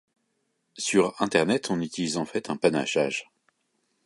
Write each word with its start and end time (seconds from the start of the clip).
Sur 0.79 1.13
Internet 1.21 1.69
on 1.69 1.79
utilise 1.79 2.17
en 2.17 2.25
fait 2.25 2.49
un 2.49 2.57
panachage. 2.57 3.29